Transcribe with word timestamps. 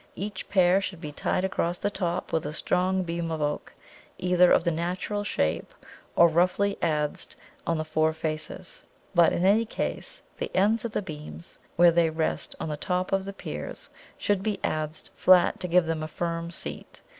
Each 0.15 0.49
pair 0.49 0.81
should 0.81 0.99
be 0.99 1.11
tied 1.11 1.45
across 1.45 1.77
the 1.77 1.91
top 1.91 2.33
with 2.33 2.43
a 2.47 2.53
strong 2.53 3.03
beam 3.03 3.29
of 3.29 3.39
oak, 3.39 3.73
either 4.17 4.51
of 4.51 4.63
the 4.63 4.71
natural 4.71 5.23
shape, 5.23 5.75
or 6.15 6.27
roughly 6.27 6.75
adzed 6.81 7.35
on 7.67 7.77
the 7.77 7.85
four 7.85 8.11
faces; 8.11 8.85
but 9.13 9.31
in 9.31 9.45
any 9.45 9.63
case, 9.63 10.23
the 10.39 10.49
ends 10.57 10.83
of 10.85 10.93
the 10.93 11.03
beams, 11.03 11.59
where 11.75 11.91
they 11.91 12.09
rest 12.09 12.55
on 12.59 12.69
the 12.69 12.77
top 12.77 13.11
of 13.11 13.25
the 13.25 13.33
piers, 13.33 13.89
should 14.17 14.41
be 14.41 14.57
adzed 14.63 15.11
flat 15.15 15.59
to 15.59 15.67
give 15.67 15.85
them 15.85 16.01
a 16.01 16.07
firm 16.07 16.49
seat. 16.49 17.01